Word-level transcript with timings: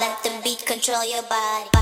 Let 0.00 0.22
the 0.22 0.40
beat 0.44 0.66
control 0.66 1.04
your 1.04 1.22
body. 1.22 1.77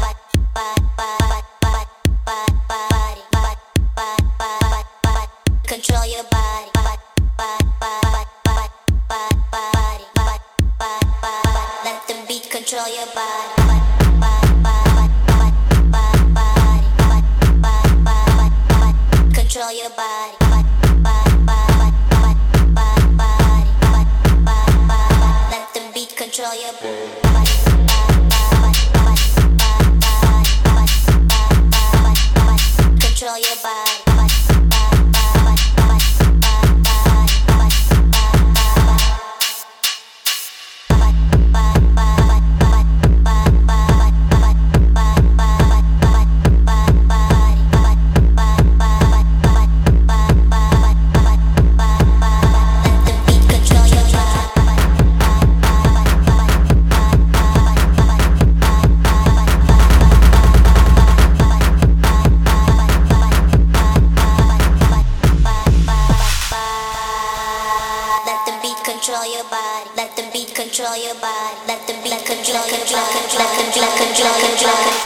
drunk. 74.57 75.06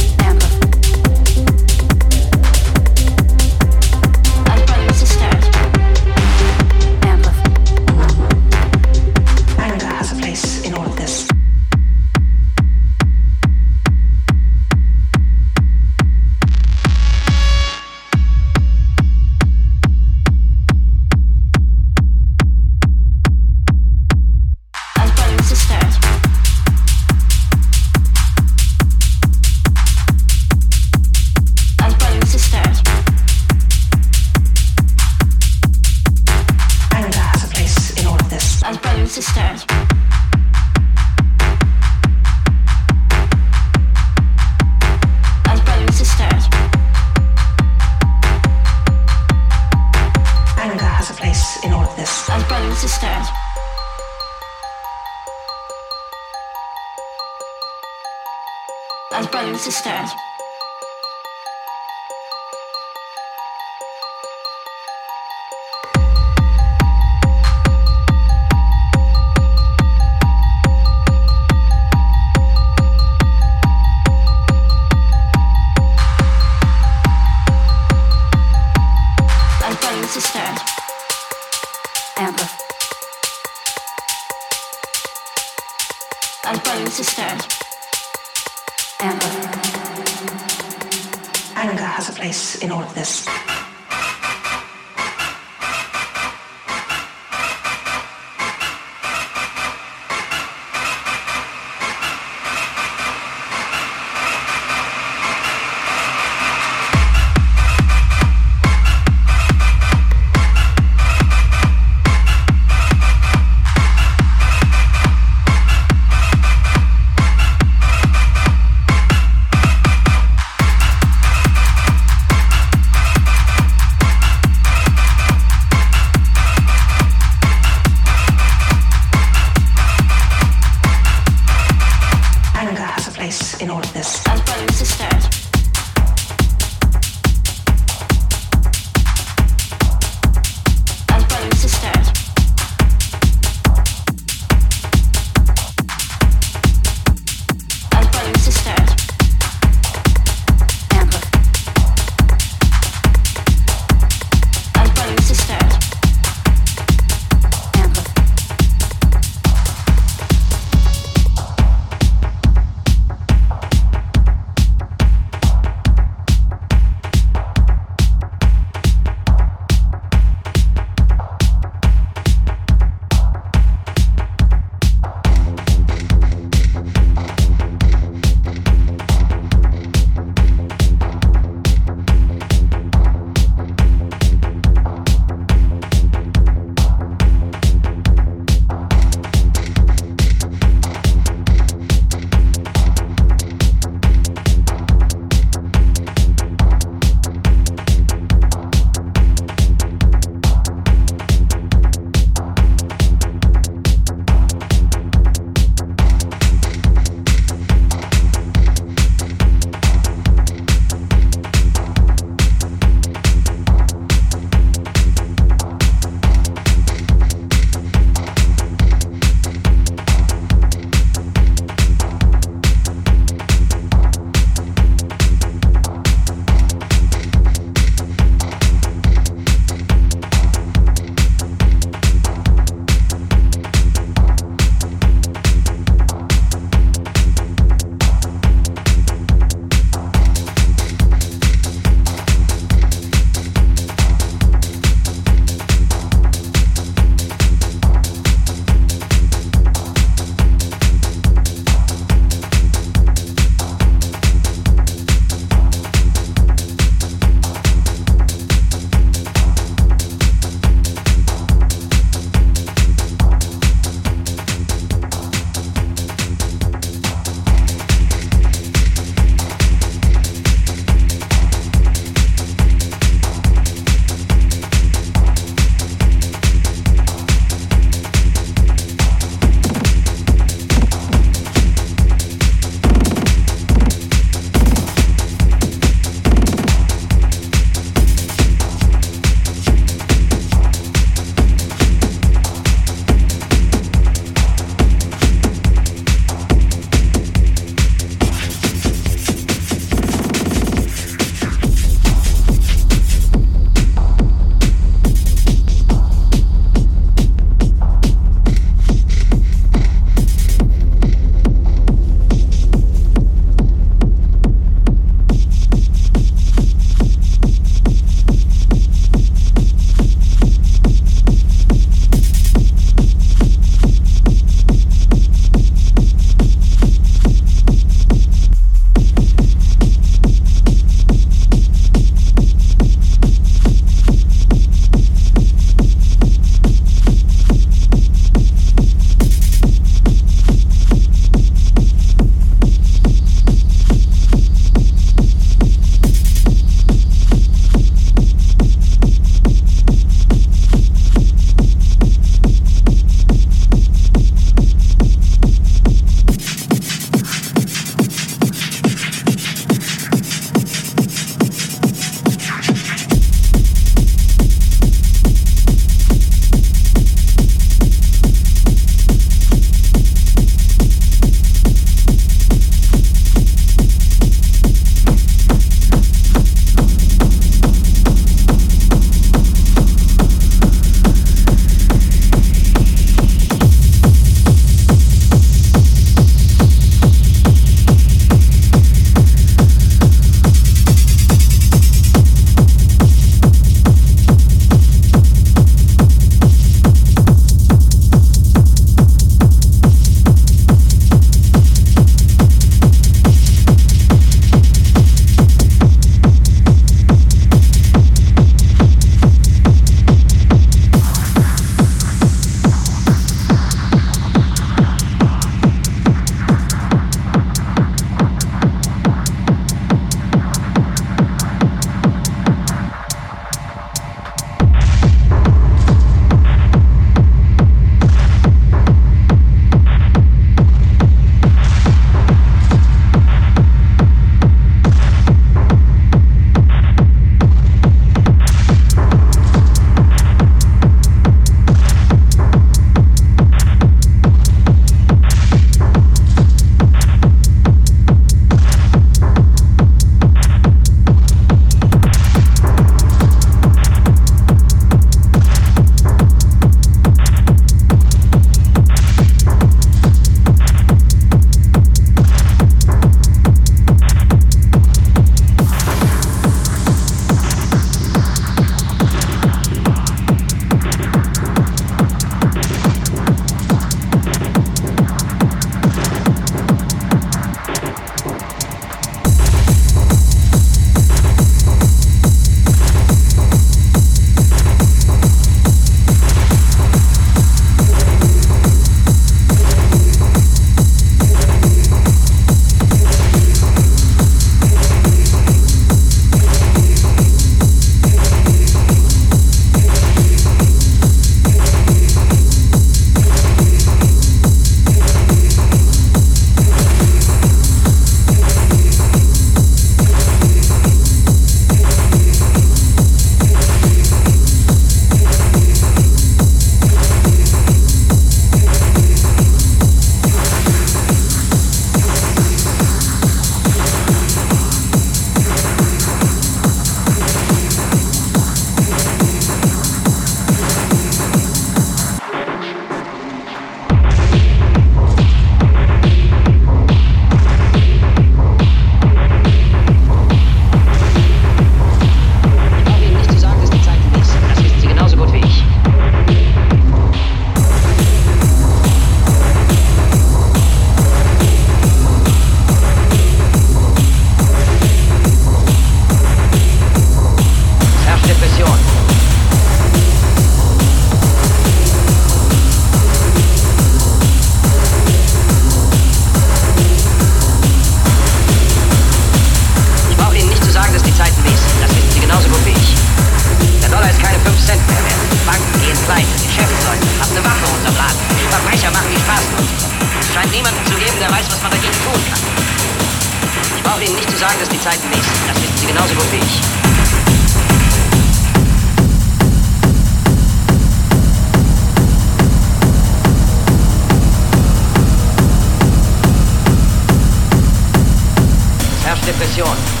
Acción. 599.51 600.00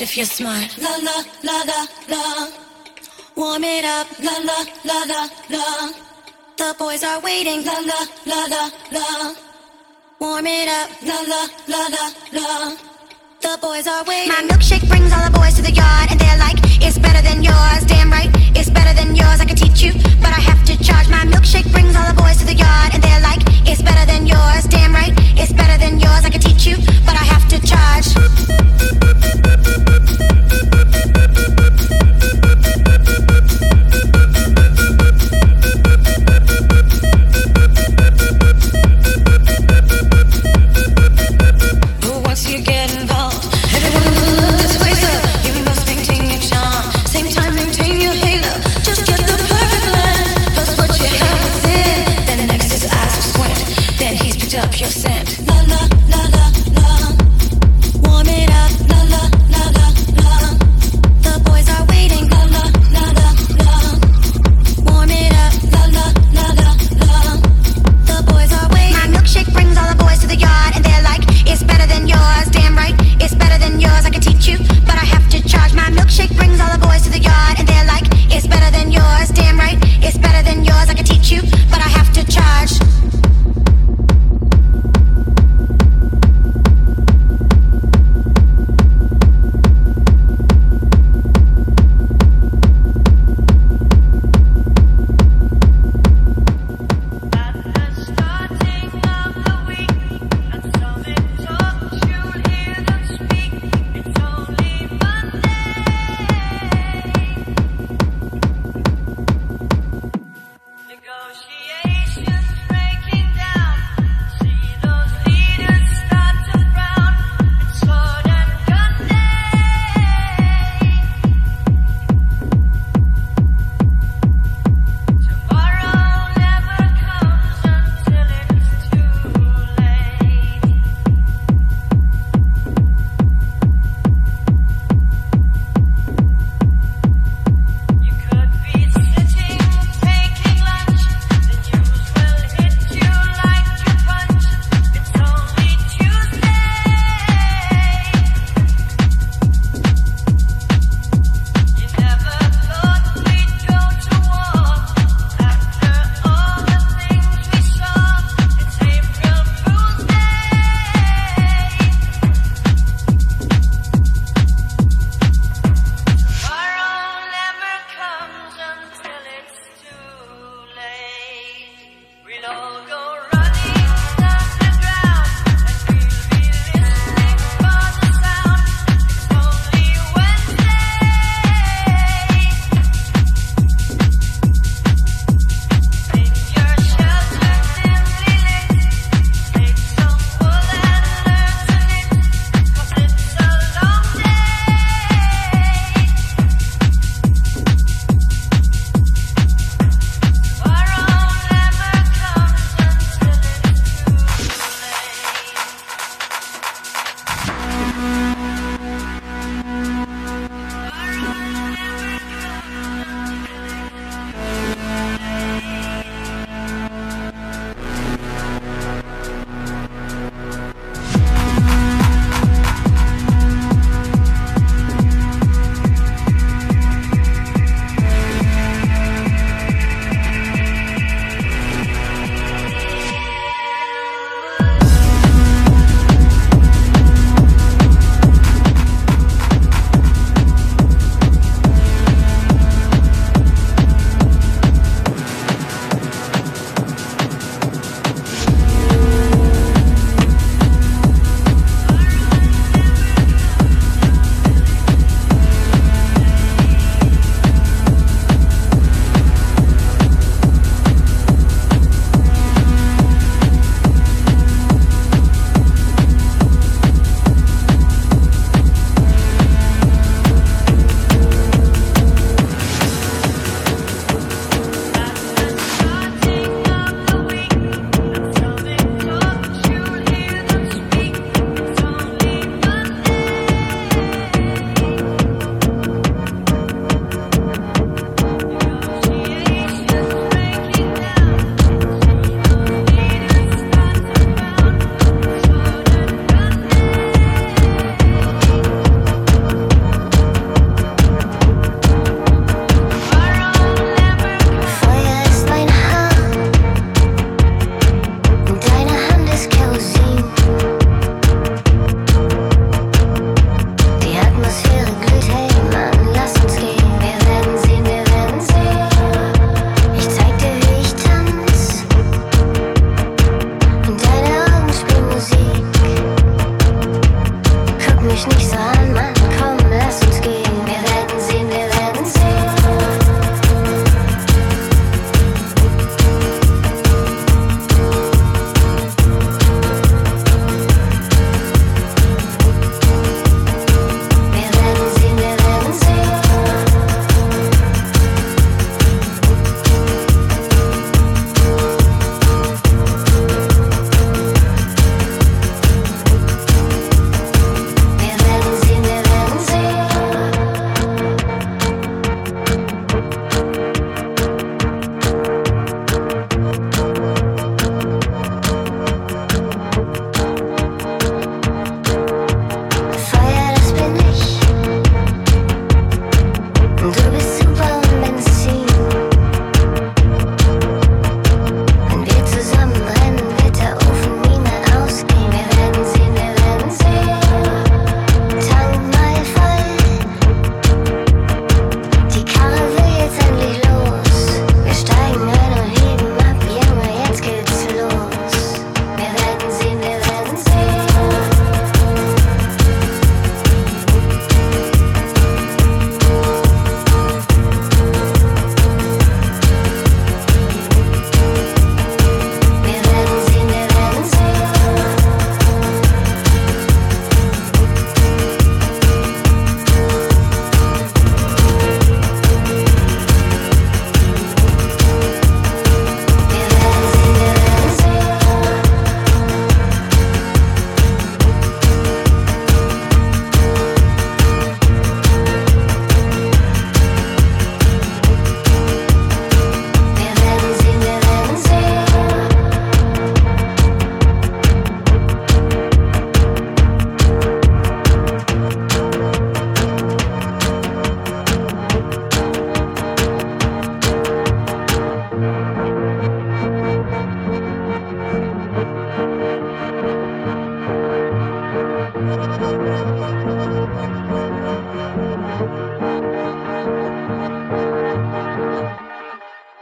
If 0.00 0.16
you're 0.16 0.24
smart. 0.24 0.78
La 0.78 0.96
la 0.96 1.22
la 1.42 1.62
la 1.70 1.86
la. 2.08 2.48
Warm 3.36 3.64
it 3.64 3.84
up. 3.84 4.06
La 4.20 4.32
la 4.48 4.64
la 4.84 4.98
la 5.04 5.28
la. 5.50 5.92
The 6.56 6.74
boys 6.78 7.02
are 7.04 7.20
waiting. 7.20 7.64
La 7.64 7.78
la 7.90 8.00
la 8.24 8.40
la 8.46 8.70
la. 8.90 9.34
Warm 10.18 10.46
it 10.46 10.68
up. 10.68 10.88
La 11.02 11.18
la 11.32 11.46
la 11.68 11.82
la 11.88 12.04
la. 12.32 12.76
The 13.42 13.58
boys 13.60 13.86
are 13.86 14.04
waiting. 14.04 14.28
My 14.28 14.42
milkshake 14.48 14.88
brings 14.88 15.12
all 15.12 15.24
the 15.28 15.36
boys 15.36 15.54
to 15.56 15.62
the 15.62 15.72
yard, 15.72 16.10
and 16.10 16.18
they're 16.18 16.38
like, 16.38 16.58
"It's 16.80 16.98
better 16.98 17.20
than 17.20 17.42
yours." 17.42 17.84
Damn 17.84 18.10
right, 18.10 18.30
it's 18.56 18.70
better 18.70 18.94
than 18.94 19.16
yours. 19.16 19.40
I 19.40 19.44
can 19.44 19.56
teach 19.56 19.82
you, 19.82 19.92
but 20.22 20.30
I 20.30 20.40
have 20.40 20.64
to 20.70 20.74
charge. 20.82 21.08
My 21.08 21.24
milkshake 21.24 21.70
brings 21.72 21.91